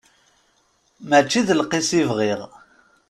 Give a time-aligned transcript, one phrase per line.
[1.09, 2.41] Mačči d lqis i bɣiɣ.